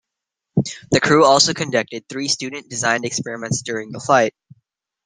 The 0.89 0.99
crew 0.99 1.23
also 1.25 1.53
conducted 1.53 2.09
three 2.09 2.27
student-designed 2.27 3.05
experiments 3.05 3.61
during 3.61 3.91
the 3.91 3.99
flight. 3.99 4.33